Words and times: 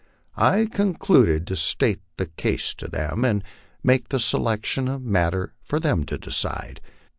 I 0.35 0.65
concluded 0.65 1.45
to 1.45 1.55
state 1.55 2.01
the 2.17 2.25
case 2.25 2.73
to 2.73 2.87
them, 2.87 3.23
and 3.23 3.43
make 3.83 4.09
the 4.09 4.19
se 4.19 4.39
lection 4.39 4.87
a 4.87 4.97
matter 4.97 5.53
for 5.61 5.79
them 5.79 6.05
to 6.05 6.17
decide. 6.17 6.81